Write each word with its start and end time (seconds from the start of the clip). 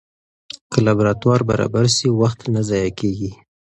که 0.71 0.77
لابراتوار 0.85 1.39
برابر 1.49 1.85
سي، 1.95 2.07
وخت 2.21 2.39
نه 2.53 2.61
ضایع 2.69 2.91
کېږي. 2.99 3.31